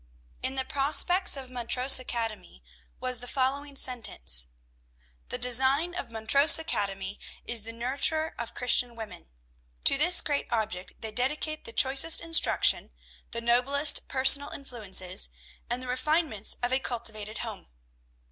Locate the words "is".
7.45-7.61